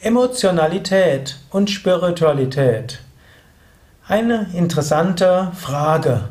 [0.00, 3.00] Emotionalität und Spiritualität.
[4.06, 6.28] Eine interessante Frage.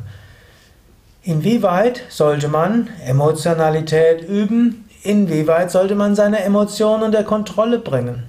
[1.22, 4.88] Inwieweit sollte man Emotionalität üben?
[5.02, 8.22] Inwieweit sollte man seine Emotionen unter Kontrolle bringen?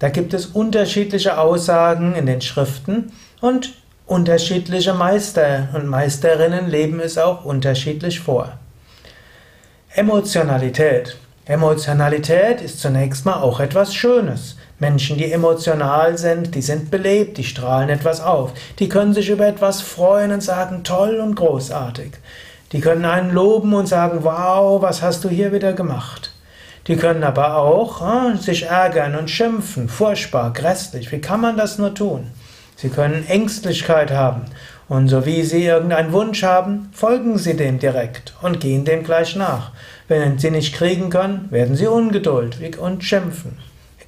[0.00, 3.74] Da gibt es unterschiedliche Aussagen in den Schriften und
[4.06, 8.58] unterschiedliche Meister und Meisterinnen leben es auch unterschiedlich vor.
[9.94, 11.16] Emotionalität.
[11.48, 14.58] Emotionalität ist zunächst mal auch etwas Schönes.
[14.78, 18.52] Menschen, die emotional sind, die sind belebt, die strahlen etwas auf.
[18.78, 22.12] Die können sich über etwas freuen und sagen, toll und großartig.
[22.72, 26.34] Die können einen loben und sagen, wow, was hast du hier wieder gemacht.
[26.86, 31.10] Die können aber auch äh, sich ärgern und schimpfen, furchtbar, grässlich.
[31.12, 32.26] Wie kann man das nur tun?
[32.76, 34.42] Sie können Ängstlichkeit haben.
[34.88, 39.36] Und so wie Sie irgendeinen Wunsch haben, folgen Sie dem direkt und gehen dem gleich
[39.36, 39.72] nach.
[40.08, 43.58] Wenn Sie nicht kriegen können, werden Sie ungeduldig und schimpfen.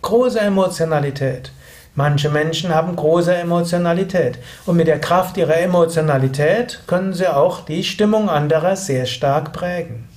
[0.00, 1.52] Große Emotionalität.
[1.94, 7.82] Manche Menschen haben große Emotionalität und mit der Kraft ihrer Emotionalität können sie auch die
[7.82, 10.08] Stimmung anderer sehr stark prägen.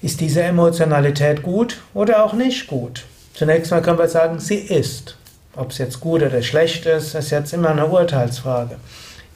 [0.00, 3.04] Ist diese Emotionalität gut oder auch nicht gut?
[3.34, 5.16] Zunächst mal können wir sagen, sie ist.
[5.54, 8.76] Ob es jetzt gut oder schlecht ist, ist jetzt immer eine Urteilsfrage.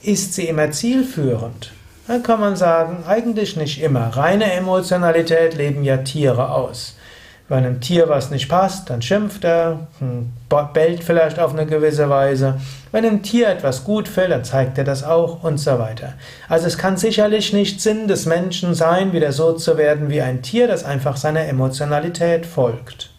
[0.03, 1.73] Ist sie immer zielführend?
[2.07, 4.17] Dann kann man sagen, eigentlich nicht immer.
[4.17, 6.97] Reine Emotionalität leben ja Tiere aus.
[7.49, 10.33] Wenn einem Tier was nicht passt, dann schimpft er, hm,
[10.73, 12.61] bellt vielleicht auf eine gewisse Weise.
[12.93, 16.15] Wenn einem Tier etwas gut fällt, dann zeigt er das auch und so weiter.
[16.49, 20.43] Also es kann sicherlich nicht Sinn des Menschen sein, wieder so zu werden wie ein
[20.43, 23.11] Tier, das einfach seiner Emotionalität folgt.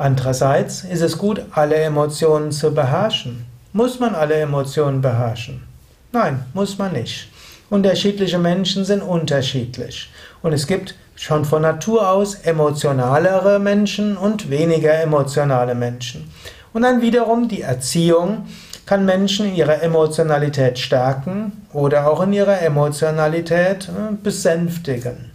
[0.00, 3.44] Andererseits ist es gut, alle Emotionen zu beherrschen.
[3.74, 5.62] Muss man alle Emotionen beherrschen?
[6.10, 7.28] Nein, muss man nicht.
[7.68, 10.10] Unterschiedliche Menschen sind unterschiedlich.
[10.40, 16.30] Und es gibt schon von Natur aus emotionalere Menschen und weniger emotionale Menschen.
[16.72, 18.46] Und dann wiederum die Erziehung
[18.86, 25.29] kann Menschen in ihrer Emotionalität stärken oder auch in ihrer Emotionalität äh, besänftigen.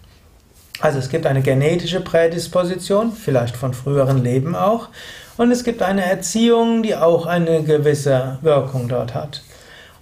[0.81, 4.90] Also es gibt eine genetische Prädisposition, vielleicht von früheren Leben auch,
[5.38, 9.41] und es gibt eine Erziehung, die auch eine gewisse Wirkung dort hat.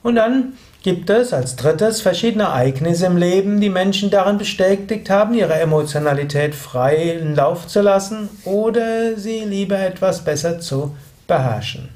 [0.04, 0.54] Und dann
[0.84, 6.54] gibt es als drittes verschiedene Ereignisse im Leben, die Menschen darin bestätigt haben, ihre Emotionalität
[6.54, 10.96] freien Lauf zu lassen oder sie lieber etwas besser zu
[11.26, 11.90] beherrschen.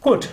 [0.00, 0.30] Gut,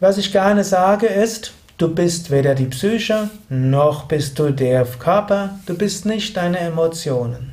[0.00, 5.60] was ich gerne sage ist, Du bist weder die Psyche, noch bist du der Körper,
[5.66, 7.52] du bist nicht deine Emotionen.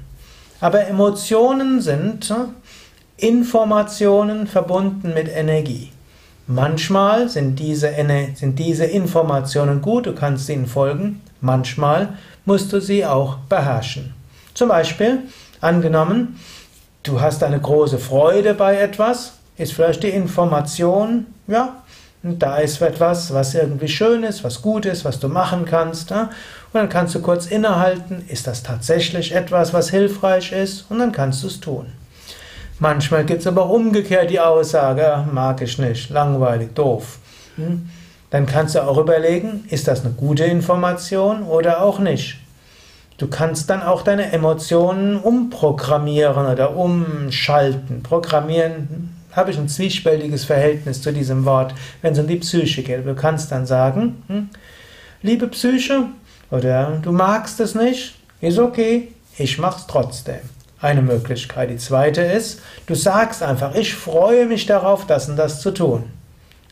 [0.59, 2.33] Aber Emotionen sind
[3.17, 5.91] Informationen verbunden mit Energie.
[6.47, 7.93] Manchmal sind diese,
[8.33, 14.15] sind diese Informationen gut, du kannst ihnen folgen, manchmal musst du sie auch beherrschen.
[14.55, 15.19] Zum Beispiel,
[15.61, 16.39] angenommen,
[17.03, 21.83] du hast eine große Freude bei etwas, ist vielleicht die Information, ja,
[22.25, 26.09] und da ist etwas, was irgendwie schön ist, was gut ist, was du machen kannst.
[26.09, 26.23] Ja?
[26.23, 30.87] Und dann kannst du kurz innehalten, ist das tatsächlich etwas, was hilfreich ist?
[30.89, 31.85] Und dann kannst du es tun.
[32.79, 37.19] Manchmal gibt es aber umgekehrt die Aussage, mag ich nicht, langweilig, doof.
[37.57, 37.89] Hm?
[38.31, 42.37] Dann kannst du auch überlegen, ist das eine gute Information oder auch nicht.
[43.19, 48.01] Du kannst dann auch deine Emotionen umprogrammieren oder umschalten.
[48.01, 53.05] Programmieren habe ich ein zwiespältiges Verhältnis zu diesem Wort, wenn es um die Psyche geht.
[53.05, 54.49] Du kannst dann sagen, hm,
[55.21, 56.05] liebe Psyche,
[56.51, 60.39] oder du magst es nicht, ist okay, ich mach's trotzdem.
[60.79, 61.69] Eine Möglichkeit.
[61.69, 66.03] Die zweite ist, du sagst einfach, ich freue mich darauf, das und das zu tun.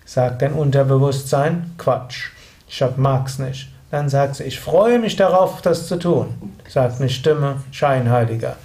[0.06, 2.30] Sagt dein Unterbewusstsein, Quatsch,
[2.68, 3.69] ich mag's nicht.
[3.91, 6.53] Dann sagt sie, ich freue mich darauf, das zu tun.
[6.68, 8.56] Sagt eine Stimme, Scheinheiliger.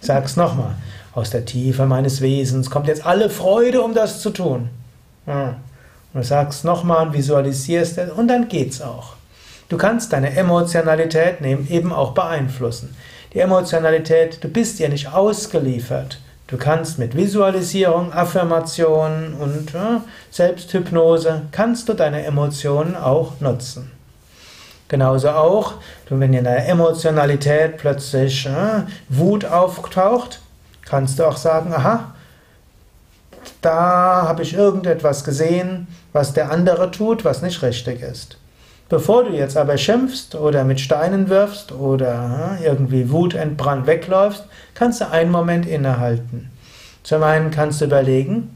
[0.00, 0.74] Sag's nochmal.
[1.14, 4.70] Aus der Tiefe meines Wesens kommt jetzt alle Freude, um das zu tun.
[5.26, 5.56] Ja.
[6.12, 9.14] Und du sagst nochmal, visualisierst es und dann geht's auch.
[9.68, 12.94] Du kannst deine Emotionalität eben auch beeinflussen.
[13.32, 16.18] Die Emotionalität, du bist ja nicht ausgeliefert.
[16.46, 23.90] Du kannst mit Visualisierung, Affirmation und ja, Selbsthypnose, kannst du deine Emotionen auch nutzen.
[24.88, 25.76] Genauso auch,
[26.10, 30.41] wenn in der Emotionalität plötzlich äh, Wut auftaucht,
[30.84, 32.14] kannst du auch sagen, aha,
[33.60, 38.36] da habe ich irgendetwas gesehen, was der andere tut, was nicht richtig ist.
[38.88, 44.44] Bevor du jetzt aber schimpfst oder mit Steinen wirfst oder irgendwie wutentbrannt wegläufst,
[44.74, 46.50] kannst du einen Moment innehalten.
[47.02, 48.54] Zum einen kannst du überlegen,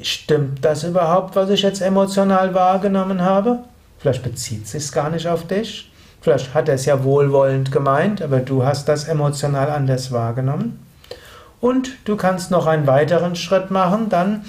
[0.00, 3.60] stimmt das überhaupt, was ich jetzt emotional wahrgenommen habe?
[3.98, 5.89] Vielleicht bezieht es sich gar nicht auf dich.
[6.20, 10.84] Vielleicht hat er es ja wohlwollend gemeint, aber du hast das emotional anders wahrgenommen.
[11.60, 14.44] Und du kannst noch einen weiteren Schritt machen, dann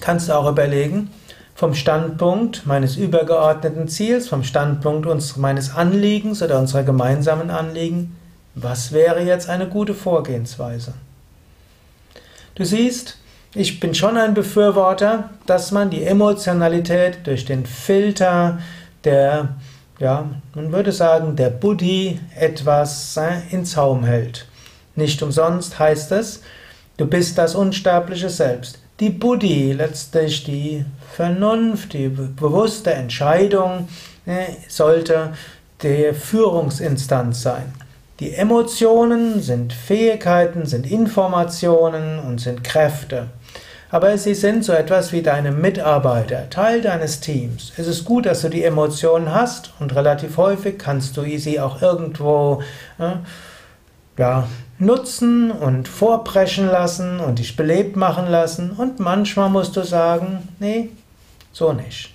[0.00, 1.10] kannst du auch überlegen,
[1.54, 8.16] vom Standpunkt meines übergeordneten Ziels, vom Standpunkt uns, meines Anliegens oder unserer gemeinsamen Anliegen,
[8.54, 10.94] was wäre jetzt eine gute Vorgehensweise?
[12.54, 13.18] Du siehst,
[13.54, 18.58] ich bin schon ein Befürworter, dass man die Emotionalität durch den Filter
[19.04, 19.56] der,
[20.00, 24.46] ja, man würde sagen, der Buddhi etwas äh, in Zaum hält.
[24.96, 26.42] Nicht umsonst heißt es,
[26.96, 28.78] du bist das unsterbliche Selbst.
[28.98, 33.88] Die Buddhi, letztlich die Vernunft, die bewusste Entscheidung,
[34.24, 35.34] äh, sollte
[35.82, 37.72] der Führungsinstanz sein.
[38.20, 43.28] Die Emotionen sind Fähigkeiten, sind Informationen und sind Kräfte.
[43.92, 47.72] Aber sie sind so etwas wie deine Mitarbeiter, Teil deines Teams.
[47.76, 51.82] Es ist gut, dass du die Emotionen hast und relativ häufig kannst du sie auch
[51.82, 52.62] irgendwo
[52.98, 53.16] äh,
[54.16, 54.46] ja,
[54.78, 58.70] nutzen und vorpreschen lassen und dich belebt machen lassen.
[58.70, 60.90] Und manchmal musst du sagen, nee,
[61.52, 62.14] so nicht.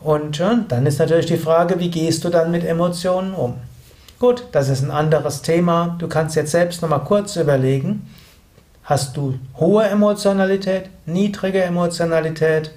[0.00, 3.54] Und äh, dann ist natürlich die Frage, wie gehst du dann mit Emotionen um?
[4.18, 5.96] Gut, das ist ein anderes Thema.
[5.98, 8.08] Du kannst jetzt selbst nochmal kurz überlegen,
[8.88, 12.70] hast du hohe Emotionalität, niedrige Emotionalität?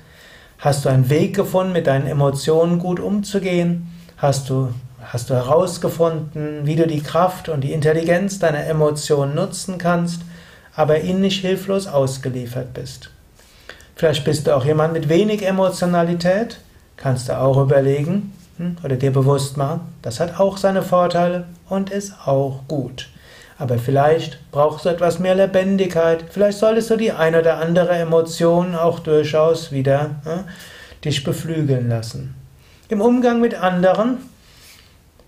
[0.60, 3.90] Hast du einen Weg gefunden, mit deinen Emotionen gut umzugehen?
[4.18, 9.78] Hast du, hast du herausgefunden, wie du die Kraft und die Intelligenz deiner Emotionen nutzen
[9.78, 10.22] kannst,
[10.76, 13.10] aber ihnen nicht hilflos ausgeliefert bist?
[13.96, 16.60] Vielleicht bist du auch jemand mit wenig Emotionalität,
[16.98, 18.34] kannst du auch überlegen,
[18.84, 23.08] oder dir bewusst machen, das hat auch seine Vorteile und ist auch gut.
[23.62, 28.74] Aber vielleicht brauchst du etwas mehr Lebendigkeit, vielleicht solltest du die eine oder andere Emotion
[28.74, 32.34] auch durchaus wieder äh, dich beflügeln lassen.
[32.90, 34.18] Im Umgang mit anderen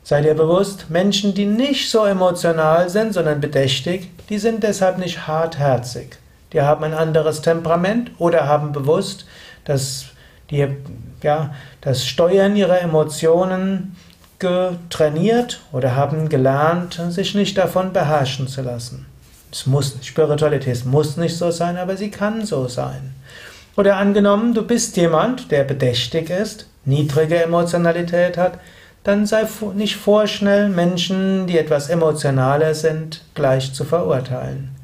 [0.02, 5.28] sei dir bewusst, Menschen, die nicht so emotional sind, sondern bedächtig, die sind deshalb nicht
[5.28, 6.18] hartherzig.
[6.54, 9.28] Die haben ein anderes Temperament oder haben bewusst,
[9.64, 10.06] dass
[10.50, 10.68] die
[11.22, 13.96] ja, das Steuern ihrer Emotionen
[14.44, 19.06] getrainiert oder haben gelernt, sich nicht davon beherrschen zu lassen.
[19.52, 23.16] Es muss, Spiritualität muss nicht so sein, aber sie kann so sein.
[23.78, 28.60] Oder angenommen, du bist jemand, der bedächtig ist, niedrige Emotionalität hat,
[29.04, 29.46] dann sei
[29.76, 34.76] nicht vorschnell, Menschen, die etwas emotionaler sind, gleich zu verurteilen.